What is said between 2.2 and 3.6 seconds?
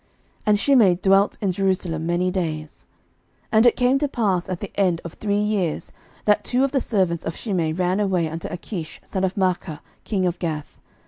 days. 11:002:039